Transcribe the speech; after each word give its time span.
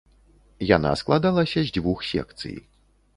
Яна 0.69 0.93
складалася 1.01 1.59
з 1.67 1.75
дзвюх 1.75 1.99
секцый. 2.13 2.55